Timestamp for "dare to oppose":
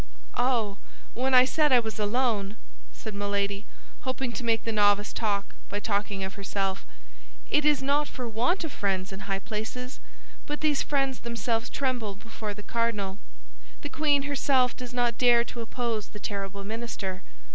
15.19-16.07